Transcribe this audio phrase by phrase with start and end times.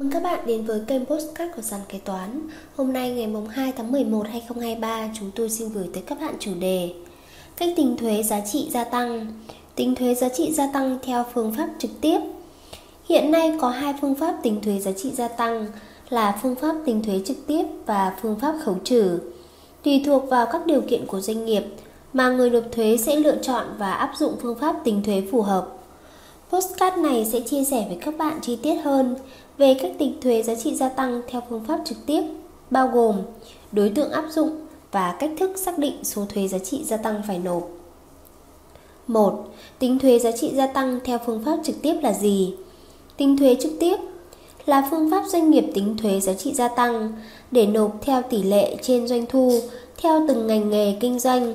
[0.00, 2.48] Mời các bạn đến với kênh Postcard của Sàn Kế Toán.
[2.76, 6.50] Hôm nay ngày 2 tháng 11 2023 chúng tôi xin gửi tới các bạn chủ
[6.60, 6.92] đề
[7.56, 9.26] Cách tính thuế giá trị gia tăng.
[9.74, 12.20] Tính thuế giá trị gia tăng theo phương pháp trực tiếp.
[13.08, 15.66] Hiện nay có hai phương pháp tính thuế giá trị gia tăng
[16.08, 19.18] là phương pháp tính thuế trực tiếp và phương pháp khấu trừ.
[19.82, 21.62] Tùy thuộc vào các điều kiện của doanh nghiệp
[22.12, 25.42] mà người nộp thuế sẽ lựa chọn và áp dụng phương pháp tính thuế phù
[25.42, 25.79] hợp.
[26.52, 29.16] Postcard này sẽ chia sẻ với các bạn chi tiết hơn
[29.58, 32.22] về cách tính thuế giá trị gia tăng theo phương pháp trực tiếp,
[32.70, 33.16] bao gồm
[33.72, 34.50] đối tượng áp dụng
[34.92, 37.68] và cách thức xác định số thuế giá trị gia tăng phải nộp.
[39.06, 39.48] 1.
[39.78, 42.54] Tính thuế giá trị gia tăng theo phương pháp trực tiếp là gì?
[43.16, 43.96] Tính thuế trực tiếp
[44.66, 47.12] là phương pháp doanh nghiệp tính thuế giá trị gia tăng
[47.50, 49.60] để nộp theo tỷ lệ trên doanh thu
[50.02, 51.54] theo từng ngành nghề kinh doanh.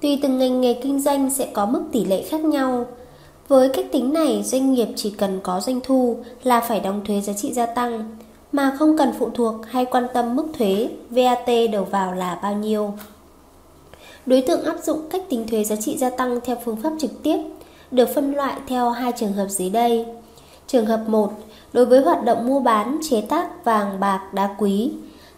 [0.00, 2.86] Tùy từng ngành nghề kinh doanh sẽ có mức tỷ lệ khác nhau.
[3.48, 7.20] Với cách tính này, doanh nghiệp chỉ cần có doanh thu là phải đóng thuế
[7.20, 8.16] giá trị gia tăng,
[8.52, 12.54] mà không cần phụ thuộc hay quan tâm mức thuế VAT đầu vào là bao
[12.54, 12.92] nhiêu.
[14.26, 17.22] Đối tượng áp dụng cách tính thuế giá trị gia tăng theo phương pháp trực
[17.22, 17.38] tiếp
[17.90, 20.06] được phân loại theo hai trường hợp dưới đây.
[20.66, 21.32] Trường hợp 1,
[21.72, 24.92] đối với hoạt động mua bán chế tác vàng bạc đá quý,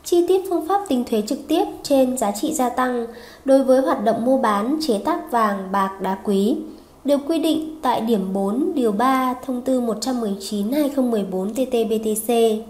[0.04, 3.06] chi tiết phương pháp tính thuế trực tiếp trên giá trị gia tăng
[3.44, 6.56] đối với hoạt động mua bán chế tác vàng bạc đá quý
[7.04, 12.60] được quy định tại điểm 4 điều 3 thông tư 119/2014 TT-BTC.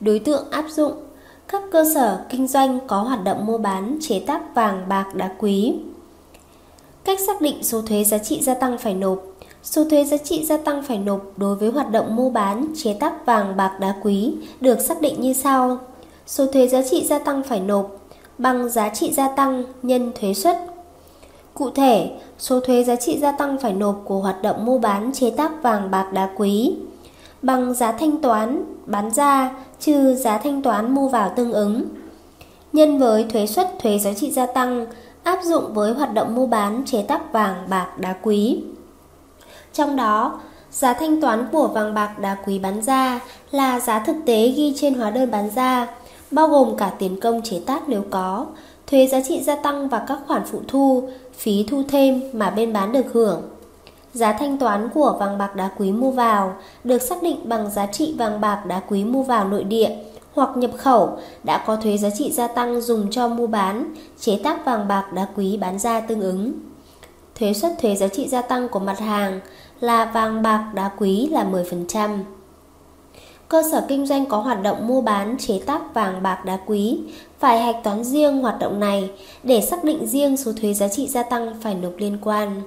[0.00, 0.92] Đối tượng áp dụng,
[1.48, 5.34] các cơ sở kinh doanh có hoạt động mua bán, chế tác vàng, bạc, đá
[5.38, 5.74] quý.
[7.04, 9.22] Cách xác định số thuế giá trị gia tăng phải nộp.
[9.62, 12.96] Số thuế giá trị gia tăng phải nộp đối với hoạt động mua bán, chế
[13.00, 15.78] tác vàng, bạc, đá quý được xác định như sau.
[16.26, 17.90] Số thuế giá trị gia tăng phải nộp
[18.38, 20.75] bằng giá trị gia tăng nhân thuế suất
[21.56, 25.12] Cụ thể, số thuế giá trị gia tăng phải nộp của hoạt động mua bán
[25.14, 26.74] chế tác vàng bạc đá quý
[27.42, 31.84] bằng giá thanh toán bán ra trừ giá thanh toán mua vào tương ứng.
[32.72, 34.86] Nhân với thuế suất thuế giá trị gia tăng
[35.22, 38.62] áp dụng với hoạt động mua bán chế tác vàng bạc đá quý.
[39.72, 40.40] Trong đó,
[40.70, 44.74] giá thanh toán của vàng bạc đá quý bán ra là giá thực tế ghi
[44.76, 45.86] trên hóa đơn bán ra,
[46.30, 48.46] bao gồm cả tiền công chế tác nếu có,
[48.86, 52.72] thuế giá trị gia tăng và các khoản phụ thu, phí thu thêm mà bên
[52.72, 53.42] bán được hưởng.
[54.12, 57.86] Giá thanh toán của vàng bạc đá quý mua vào được xác định bằng giá
[57.86, 59.90] trị vàng bạc đá quý mua vào nội địa
[60.34, 64.40] hoặc nhập khẩu đã có thuế giá trị gia tăng dùng cho mua bán, chế
[64.44, 66.52] tác vàng bạc đá quý bán ra tương ứng.
[67.34, 69.40] Thuế suất thuế giá trị gia tăng của mặt hàng
[69.80, 72.18] là vàng bạc đá quý là 10%
[73.48, 76.98] cơ sở kinh doanh có hoạt động mua bán chế tác vàng bạc đá quý
[77.38, 79.10] phải hạch toán riêng hoạt động này
[79.42, 82.62] để xác định riêng số thuế giá trị gia tăng phải nộp liên quan.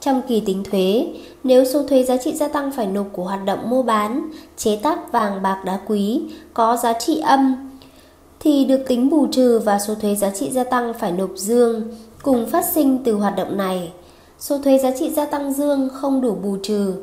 [0.00, 1.06] Trong kỳ tính thuế,
[1.44, 4.76] nếu số thuế giá trị gia tăng phải nộp của hoạt động mua bán, chế
[4.76, 6.22] tác vàng bạc đá quý
[6.54, 7.70] có giá trị âm
[8.40, 11.82] thì được tính bù trừ và số thuế giá trị gia tăng phải nộp dương
[12.22, 13.92] cùng phát sinh từ hoạt động này.
[14.38, 16.94] Số thuế giá trị gia tăng dương không đủ bù trừ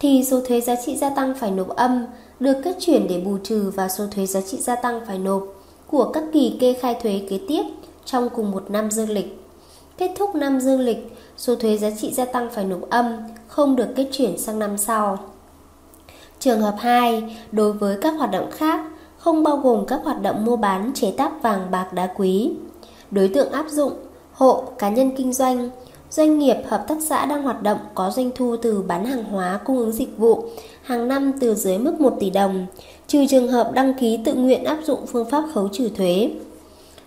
[0.00, 2.06] thì số thuế giá trị gia tăng phải nộp âm
[2.42, 5.42] được kết chuyển để bù trừ vào số thuế giá trị gia tăng phải nộp
[5.86, 7.62] của các kỳ kê khai thuế kế tiếp
[8.04, 9.38] trong cùng một năm dương lịch.
[9.98, 13.16] Kết thúc năm dương lịch, số thuế giá trị gia tăng phải nộp âm
[13.46, 15.18] không được kết chuyển sang năm sau.
[16.38, 18.86] Trường hợp 2, đối với các hoạt động khác,
[19.18, 22.52] không bao gồm các hoạt động mua bán chế tác vàng bạc đá quý.
[23.10, 23.92] Đối tượng áp dụng,
[24.32, 25.70] hộ, cá nhân kinh doanh,
[26.12, 29.60] doanh nghiệp, hợp tác xã đang hoạt động có doanh thu từ bán hàng hóa
[29.64, 30.44] cung ứng dịch vụ
[30.82, 32.66] hàng năm từ dưới mức 1 tỷ đồng,
[33.06, 36.30] trừ trường hợp đăng ký tự nguyện áp dụng phương pháp khấu trừ thuế.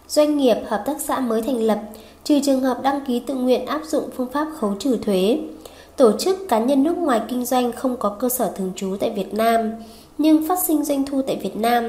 [0.07, 1.79] Doanh nghiệp, hợp tác xã mới thành lập,
[2.23, 5.39] trừ trường hợp đăng ký tự nguyện áp dụng phương pháp khấu trừ thuế.
[5.97, 9.09] Tổ chức cá nhân nước ngoài kinh doanh không có cơ sở thường trú tại
[9.09, 9.71] Việt Nam,
[10.17, 11.83] nhưng phát sinh doanh thu tại Việt Nam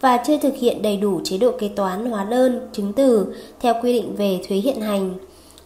[0.00, 3.74] và chưa thực hiện đầy đủ chế độ kế toán hóa đơn, chứng từ theo
[3.82, 5.14] quy định về thuế hiện hành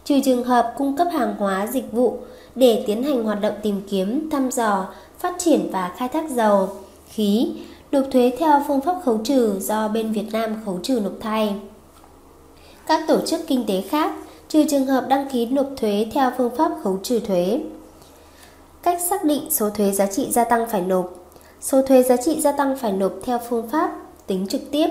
[0.09, 2.19] trừ trường hợp cung cấp hàng hóa dịch vụ
[2.55, 4.87] để tiến hành hoạt động tìm kiếm, thăm dò,
[5.19, 6.69] phát triển và khai thác dầu,
[7.09, 7.53] khí,
[7.93, 11.55] nộp thuế theo phương pháp khấu trừ do bên Việt Nam khấu trừ nộp thay.
[12.87, 14.13] Các tổ chức kinh tế khác,
[14.49, 17.61] trừ trường hợp đăng ký nộp thuế theo phương pháp khấu trừ thuế.
[18.83, 21.15] Cách xác định số thuế giá trị gia tăng phải nộp.
[21.61, 23.97] Số thuế giá trị gia tăng phải nộp theo phương pháp
[24.27, 24.89] tính trực tiếp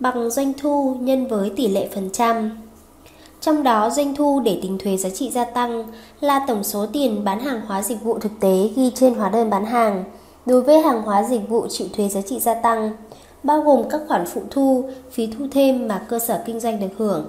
[0.00, 2.50] bằng doanh thu nhân với tỷ lệ phần trăm.
[3.40, 5.84] Trong đó doanh thu để tính thuế giá trị gia tăng
[6.20, 9.50] là tổng số tiền bán hàng hóa dịch vụ thực tế ghi trên hóa đơn
[9.50, 10.04] bán hàng
[10.46, 12.90] đối với hàng hóa dịch vụ chịu thuế giá trị gia tăng,
[13.42, 16.88] bao gồm các khoản phụ thu, phí thu thêm mà cơ sở kinh doanh được
[16.96, 17.26] hưởng.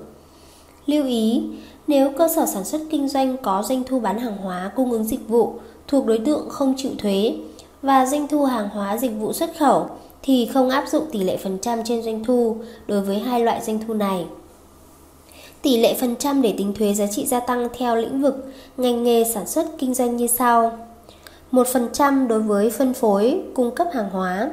[0.86, 1.44] Lưu ý,
[1.88, 5.04] nếu cơ sở sản xuất kinh doanh có doanh thu bán hàng hóa cung ứng
[5.04, 5.54] dịch vụ
[5.88, 7.36] thuộc đối tượng không chịu thuế
[7.82, 9.90] và doanh thu hàng hóa dịch vụ xuất khẩu
[10.24, 12.58] thì không áp dụng tỷ lệ phần trăm trên doanh thu
[12.88, 14.26] đối với hai loại doanh thu này.
[15.62, 19.04] Tỷ lệ phần trăm để tính thuế giá trị gia tăng theo lĩnh vực, ngành
[19.04, 20.78] nghề sản xuất kinh doanh như sau.
[21.52, 24.52] 1% đối với phân phối, cung cấp hàng hóa,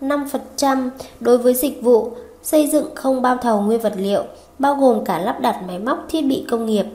[0.00, 0.90] 5%
[1.20, 2.12] đối với dịch vụ,
[2.42, 4.24] xây dựng không bao thầu nguyên vật liệu,
[4.58, 6.86] bao gồm cả lắp đặt máy móc thiết bị công nghiệp,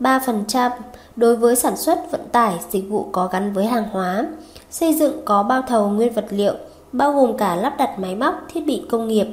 [0.00, 0.70] 3%
[1.16, 4.26] đối với sản xuất vận tải dịch vụ có gắn với hàng hóa,
[4.70, 6.54] xây dựng có bao thầu nguyên vật liệu,
[6.92, 9.26] bao gồm cả lắp đặt máy móc thiết bị công nghiệp,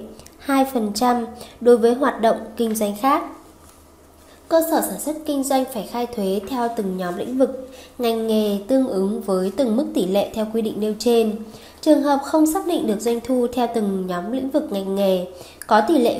[0.46, 1.26] 2%
[1.62, 3.24] đối với hoạt động kinh doanh khác.
[4.50, 8.28] Cơ sở sản xuất kinh doanh phải khai thuế theo từng nhóm lĩnh vực, ngành
[8.28, 11.36] nghề tương ứng với từng mức tỷ lệ theo quy định nêu trên.
[11.82, 15.26] Trường hợp không xác định được doanh thu theo từng nhóm lĩnh vực ngành nghề,
[15.68, 16.20] có tỷ lệ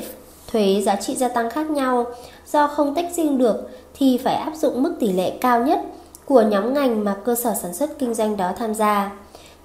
[0.52, 2.06] thuế giá trị gia tăng khác nhau
[2.52, 5.80] do không tách riêng được thì phải áp dụng mức tỷ lệ cao nhất
[6.24, 9.12] của nhóm ngành mà cơ sở sản xuất kinh doanh đó tham gia.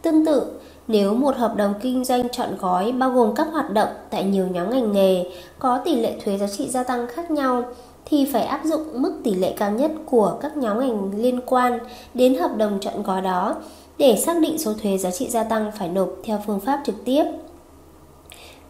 [0.01, 0.45] Tương tự,
[0.87, 4.47] nếu một hợp đồng kinh doanh chọn gói bao gồm các hoạt động tại nhiều
[4.51, 5.25] nhóm ngành nghề
[5.59, 7.63] có tỷ lệ thuế giá trị gia tăng khác nhau
[8.05, 11.79] thì phải áp dụng mức tỷ lệ cao nhất của các nhóm ngành liên quan
[12.13, 13.55] đến hợp đồng chọn gói đó
[13.97, 16.95] để xác định số thuế giá trị gia tăng phải nộp theo phương pháp trực
[17.05, 17.23] tiếp.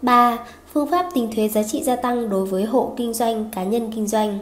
[0.01, 0.37] 3.
[0.73, 3.91] Phương pháp tính thuế giá trị gia tăng đối với hộ kinh doanh, cá nhân
[3.95, 4.39] kinh doanh.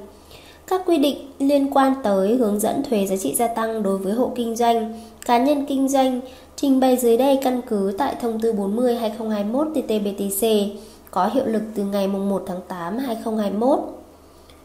[0.67, 4.13] Các quy định liên quan tới hướng dẫn thuế giá trị gia tăng đối với
[4.13, 6.21] hộ kinh doanh, cá nhân kinh doanh
[6.63, 10.69] trình bày dưới đây căn cứ tại thông tư 40/2021 TT-BTC
[11.11, 13.79] có hiệu lực từ ngày 1 tháng 8 2021.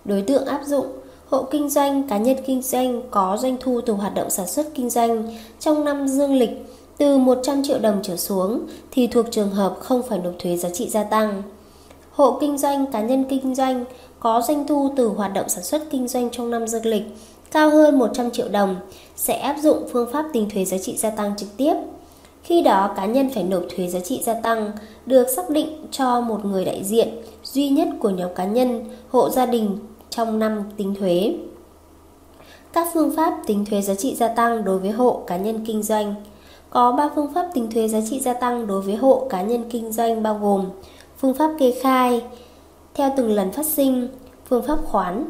[0.04, 0.86] Đối tượng áp dụng
[1.28, 4.66] hộ kinh doanh, cá nhân kinh doanh có doanh thu từ hoạt động sản xuất
[4.74, 6.66] kinh doanh trong năm dương lịch
[6.98, 8.60] từ 100 triệu đồng trở xuống
[8.90, 11.42] thì thuộc trường hợp không phải nộp thuế giá trị gia tăng.
[12.10, 13.84] Hộ kinh doanh, cá nhân kinh doanh
[14.20, 17.04] có doanh thu từ hoạt động sản xuất kinh doanh trong năm dương lịch
[17.50, 18.76] cao hơn 100 triệu đồng
[19.16, 21.74] sẽ áp dụng phương pháp tính thuế giá trị gia tăng trực tiếp.
[22.42, 24.72] Khi đó cá nhân phải nộp thuế giá trị gia tăng
[25.06, 27.08] được xác định cho một người đại diện
[27.44, 29.78] duy nhất của nhóm cá nhân, hộ gia đình
[30.10, 31.36] trong năm tính thuế.
[32.72, 35.82] Các phương pháp tính thuế giá trị gia tăng đối với hộ cá nhân kinh
[35.82, 36.14] doanh
[36.70, 39.64] có 3 phương pháp tính thuế giá trị gia tăng đối với hộ cá nhân
[39.70, 40.64] kinh doanh bao gồm
[41.18, 42.22] phương pháp kê khai
[42.94, 44.08] theo từng lần phát sinh,
[44.48, 45.24] phương pháp khoán.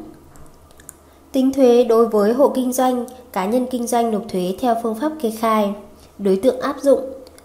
[1.32, 4.94] Tính thuế đối với hộ kinh doanh, cá nhân kinh doanh nộp thuế theo phương
[4.94, 5.70] pháp kê khai.
[6.18, 7.00] Đối tượng áp dụng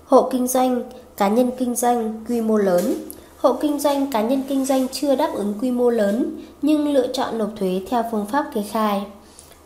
[0.05, 0.83] hộ kinh doanh,
[1.17, 2.93] cá nhân kinh doanh quy mô lớn.
[3.37, 7.07] Hộ kinh doanh, cá nhân kinh doanh chưa đáp ứng quy mô lớn nhưng lựa
[7.07, 9.05] chọn nộp thuế theo phương pháp kê khai.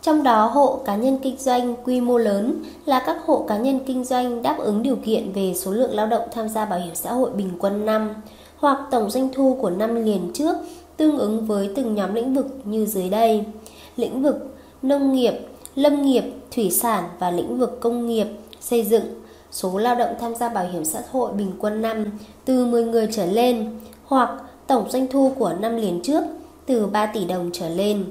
[0.01, 3.79] Trong đó hộ cá nhân kinh doanh quy mô lớn là các hộ cá nhân
[3.87, 6.95] kinh doanh đáp ứng điều kiện về số lượng lao động tham gia bảo hiểm
[6.95, 8.09] xã hội bình quân năm
[8.57, 10.55] hoặc tổng doanh thu của năm liền trước
[10.97, 13.45] tương ứng với từng nhóm lĩnh vực như dưới đây.
[13.97, 14.35] Lĩnh vực
[14.81, 15.33] nông nghiệp,
[15.75, 16.23] lâm nghiệp,
[16.55, 18.27] thủy sản và lĩnh vực công nghiệp,
[18.61, 19.03] xây dựng.
[19.51, 22.05] Số lao động tham gia bảo hiểm xã hội bình quân năm
[22.45, 24.29] từ 10 người trở lên hoặc
[24.67, 26.23] tổng doanh thu của năm liền trước
[26.65, 28.05] từ 3 tỷ đồng trở lên.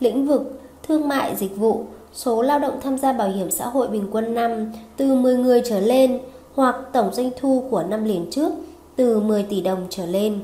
[0.00, 3.88] Lĩnh vực thương mại dịch vụ, số lao động tham gia bảo hiểm xã hội
[3.88, 6.18] bình quân năm từ 10 người trở lên
[6.54, 8.52] hoặc tổng doanh thu của năm liền trước
[8.96, 10.40] từ 10 tỷ đồng trở lên.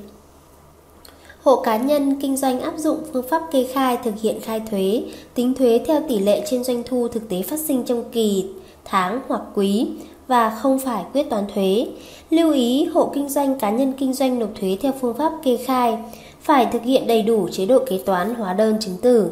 [1.46, 5.02] Hộ cá nhân kinh doanh áp dụng phương pháp kê khai thực hiện khai thuế,
[5.34, 8.44] tính thuế theo tỷ lệ trên doanh thu thực tế phát sinh trong kỳ,
[8.84, 9.87] tháng hoặc quý
[10.28, 11.87] và không phải quyết toán thuế.
[12.31, 15.56] Lưu ý hộ kinh doanh cá nhân kinh doanh nộp thuế theo phương pháp kê
[15.56, 15.99] khai
[16.40, 19.30] phải thực hiện đầy đủ chế độ kế toán hóa đơn chứng từ.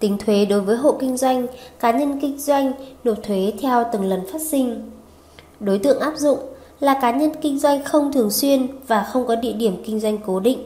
[0.00, 1.46] Tính thuế đối với hộ kinh doanh,
[1.80, 2.72] cá nhân kinh doanh
[3.04, 4.90] nộp thuế theo từng lần phát sinh.
[5.60, 6.38] Đối tượng áp dụng
[6.80, 10.18] là cá nhân kinh doanh không thường xuyên và không có địa điểm kinh doanh
[10.26, 10.58] cố định,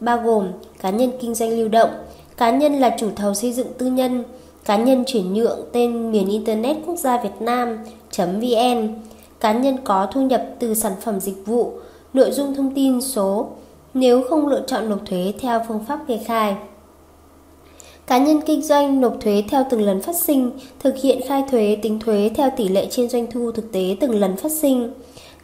[0.00, 0.48] bao gồm
[0.80, 1.90] cá nhân kinh doanh lưu động,
[2.36, 4.24] cá nhân là chủ thầu xây dựng tư nhân,
[4.64, 8.88] cá nhân chuyển nhượng tên miền Internet quốc gia Việt Nam.vn,
[9.40, 11.72] cá nhân có thu nhập từ sản phẩm dịch vụ,
[12.12, 13.48] nội dung thông tin số,
[13.94, 16.56] nếu không lựa chọn nộp thuế theo phương pháp kê khai.
[18.06, 21.76] Cá nhân kinh doanh nộp thuế theo từng lần phát sinh, thực hiện khai thuế
[21.82, 24.92] tính thuế theo tỷ lệ trên doanh thu thực tế từng lần phát sinh.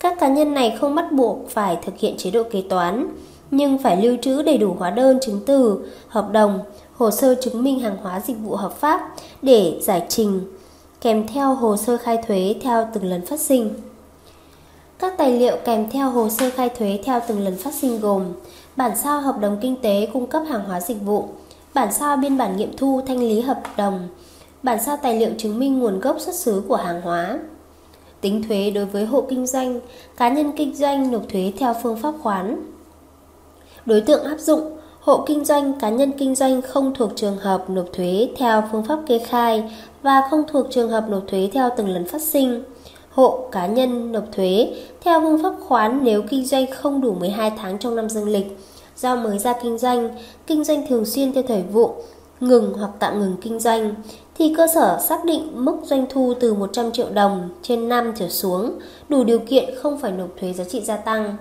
[0.01, 3.07] Các cá nhân này không bắt buộc phải thực hiện chế độ kế toán,
[3.51, 6.59] nhưng phải lưu trữ đầy đủ hóa đơn chứng từ, hợp đồng,
[6.95, 10.41] hồ sơ chứng minh hàng hóa dịch vụ hợp pháp để giải trình,
[11.01, 13.75] kèm theo hồ sơ khai thuế theo từng lần phát sinh.
[14.99, 18.23] Các tài liệu kèm theo hồ sơ khai thuế theo từng lần phát sinh gồm
[18.77, 21.29] bản sao hợp đồng kinh tế cung cấp hàng hóa dịch vụ,
[21.75, 24.09] bản sao biên bản nghiệm thu thanh lý hợp đồng,
[24.63, 27.39] bản sao tài liệu chứng minh nguồn gốc xuất xứ của hàng hóa.
[28.21, 29.81] Tính thuế đối với hộ kinh doanh,
[30.17, 32.76] cá nhân kinh doanh nộp thuế theo phương pháp khoán.
[33.87, 37.71] Đối tượng áp dụng Hộ kinh doanh, cá nhân kinh doanh không thuộc trường hợp
[37.71, 41.71] nộp thuế theo phương pháp kê khai và không thuộc trường hợp nộp thuế theo
[41.77, 42.63] từng lần phát sinh.
[43.11, 47.53] hộ cá nhân nộp thuế theo phương pháp khoán nếu kinh doanh không đủ 12
[47.59, 48.59] tháng trong năm dương lịch
[48.97, 50.11] do mới ra kinh doanh,
[50.47, 51.95] kinh doanh thường xuyên theo thời vụ,
[52.41, 53.95] ngừng hoặc tạm ngừng kinh doanh
[54.39, 58.29] thì cơ sở xác định mức doanh thu từ 100 triệu đồng trên năm trở
[58.29, 58.73] xuống
[59.09, 61.37] đủ điều kiện không phải nộp thuế giá trị gia tăng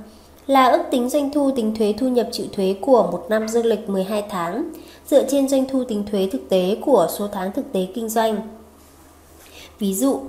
[0.47, 3.65] là ước tính doanh thu tính thuế thu nhập chịu thuế của một năm dương
[3.65, 4.71] lịch 12 tháng
[5.07, 8.37] dựa trên doanh thu tính thuế thực tế của số tháng thực tế kinh doanh.
[9.79, 10.19] Ví dụ,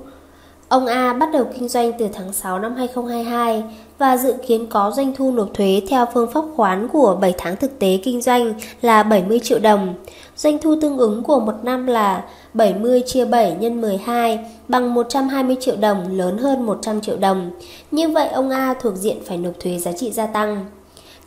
[0.68, 3.64] ông A bắt đầu kinh doanh từ tháng 6 năm 2022
[3.98, 7.56] và dự kiến có doanh thu nộp thuế theo phương pháp khoán của 7 tháng
[7.56, 9.94] thực tế kinh doanh là 70 triệu đồng.
[10.36, 15.56] Doanh thu tương ứng của một năm là 70 chia 7 nhân 12 bằng 120
[15.60, 17.50] triệu đồng lớn hơn 100 triệu đồng.
[17.90, 20.66] Như vậy ông A thuộc diện phải nộp thuế giá trị gia tăng.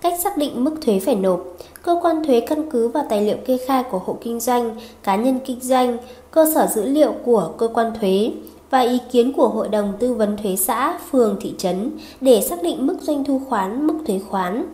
[0.02, 1.40] Cách xác định mức thuế phải nộp
[1.82, 5.16] Cơ quan thuế căn cứ vào tài liệu kê khai của hộ kinh doanh, cá
[5.16, 5.98] nhân kinh doanh,
[6.32, 8.32] cơ sở dữ liệu của cơ quan thuế
[8.70, 12.64] và ý kiến của Hội đồng Tư vấn Thuế xã, phường, thị trấn để xác
[12.64, 14.66] định mức doanh thu khoán, mức thuế khoán.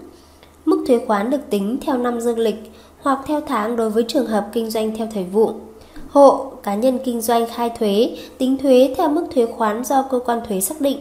[0.66, 2.72] Mức thuế khoán được tính theo năm dương lịch
[3.02, 5.52] hoặc theo tháng đối với trường hợp kinh doanh theo thời vụ.
[6.10, 10.20] Hộ, cá nhân kinh doanh khai thuế, tính thuế theo mức thuế khoán do cơ
[10.20, 11.00] quan thuế xác định.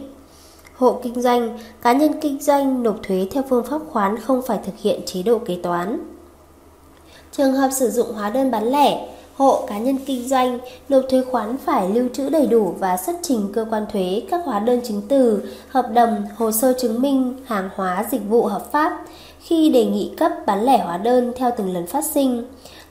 [0.75, 4.59] Hộ kinh doanh, cá nhân kinh doanh nộp thuế theo phương pháp khoán không phải
[4.65, 5.99] thực hiện chế độ kế toán.
[7.31, 11.21] Trường hợp sử dụng hóa đơn bán lẻ, hộ cá nhân kinh doanh nộp thuế
[11.31, 14.81] khoán phải lưu trữ đầy đủ và xuất trình cơ quan thuế các hóa đơn
[14.83, 19.05] chứng từ, hợp đồng, hồ sơ chứng minh hàng hóa dịch vụ hợp pháp
[19.39, 22.43] khi đề nghị cấp bán lẻ hóa đơn theo từng lần phát sinh.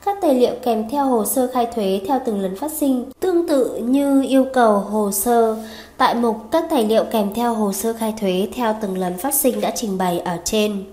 [0.05, 3.47] Các tài liệu kèm theo hồ sơ khai thuế theo từng lần phát sinh tương
[3.47, 5.57] tự như yêu cầu hồ sơ
[5.97, 9.33] tại mục các tài liệu kèm theo hồ sơ khai thuế theo từng lần phát
[9.33, 10.83] sinh đã trình bày ở trên.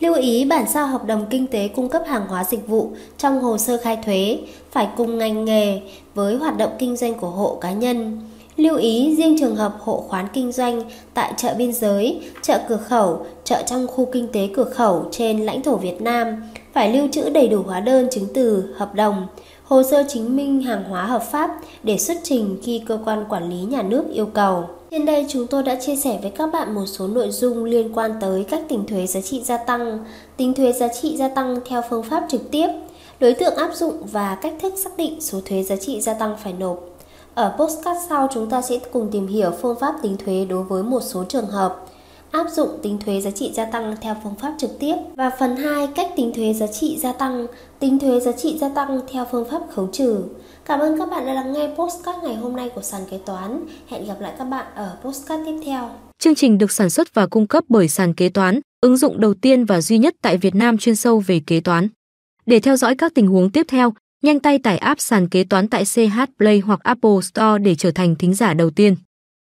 [0.00, 3.40] Lưu ý bản sao hợp đồng kinh tế cung cấp hàng hóa dịch vụ trong
[3.40, 4.38] hồ sơ khai thuế
[4.70, 5.80] phải cùng ngành nghề
[6.14, 8.20] với hoạt động kinh doanh của hộ cá nhân.
[8.56, 10.82] Lưu ý riêng trường hợp hộ khoán kinh doanh
[11.14, 15.46] tại chợ biên giới, chợ cửa khẩu, chợ trong khu kinh tế cửa khẩu trên
[15.46, 19.26] lãnh thổ Việt Nam phải lưu trữ đầy đủ hóa đơn chứng từ, hợp đồng,
[19.68, 21.50] hồ sơ chứng minh hàng hóa hợp pháp
[21.82, 24.64] để xuất trình khi cơ quan quản lý nhà nước yêu cầu.
[24.90, 27.92] Trên đây chúng tôi đã chia sẻ với các bạn một số nội dung liên
[27.94, 29.98] quan tới cách tính thuế giá trị gia tăng,
[30.36, 32.68] tính thuế giá trị gia tăng theo phương pháp trực tiếp,
[33.20, 36.36] đối tượng áp dụng và cách thức xác định số thuế giá trị gia tăng
[36.44, 36.78] phải nộp.
[37.34, 40.82] Ở postcard sau chúng ta sẽ cùng tìm hiểu phương pháp tính thuế đối với
[40.82, 41.84] một số trường hợp
[42.30, 45.56] áp dụng tính thuế giá trị gia tăng theo phương pháp trực tiếp và phần
[45.56, 47.46] 2 cách tính thuế giá trị gia tăng,
[47.78, 50.24] tính thuế giá trị gia tăng theo phương pháp khấu trừ.
[50.64, 53.60] Cảm ơn các bạn đã lắng nghe postcard ngày hôm nay của sàn kế toán.
[53.88, 55.90] Hẹn gặp lại các bạn ở postcard tiếp theo.
[56.18, 59.34] Chương trình được sản xuất và cung cấp bởi sàn kế toán, ứng dụng đầu
[59.34, 61.88] tiên và duy nhất tại Việt Nam chuyên sâu về kế toán.
[62.46, 63.92] Để theo dõi các tình huống tiếp theo,
[64.22, 67.90] nhanh tay tải app sàn kế toán tại CH Play hoặc Apple Store để trở
[67.90, 68.96] thành thính giả đầu tiên.